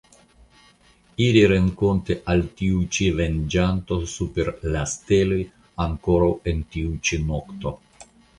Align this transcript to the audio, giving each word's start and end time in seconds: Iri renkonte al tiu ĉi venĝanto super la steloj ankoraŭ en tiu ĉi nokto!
Iri 1.25 1.41
renkonte 1.51 2.15
al 2.33 2.41
tiu 2.61 2.79
ĉi 2.97 3.09
venĝanto 3.19 3.99
super 4.15 4.51
la 4.77 4.83
steloj 4.95 5.39
ankoraŭ 5.87 6.33
en 6.55 6.65
tiu 6.75 6.97
ĉi 7.11 7.23
nokto! 7.29 7.77